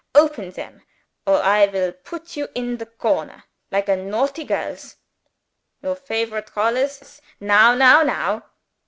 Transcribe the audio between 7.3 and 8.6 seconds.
Now, now, now!"